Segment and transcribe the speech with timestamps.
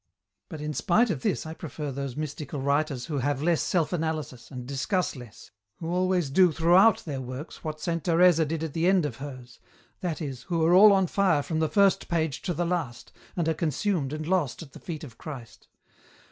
[0.49, 4.49] "But in spite of this I prefer those mystical writers who have less self analysis,
[4.49, 8.87] and discuss less, who always do throughout their works what Saint Teresa did at the
[8.87, 9.59] end of hers—
[10.01, 13.47] that is, who are all on fire from the first page to the last, and
[13.47, 15.67] are consumed and lost at the feet of Christ.